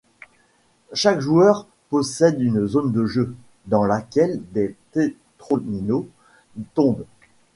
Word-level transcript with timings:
Chaque 0.93 1.19
joueur 1.21 1.67
possède 1.91 2.41
une 2.41 2.65
zone 2.65 2.91
de 2.91 3.05
jeu, 3.05 3.35
dans 3.67 3.85
laquelle 3.85 4.41
des 4.51 4.75
tétrominos 4.93 6.07
tombent. 6.73 7.05